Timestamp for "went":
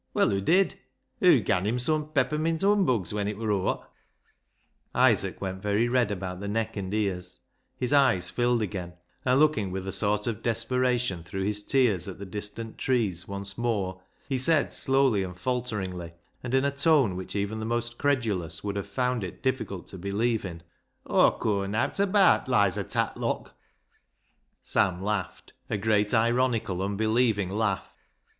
5.39-5.61